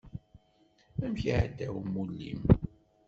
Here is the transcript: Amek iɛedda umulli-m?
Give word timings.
Amek 1.03 1.21
iɛedda 1.29 1.65
umulli-m? 1.77 2.41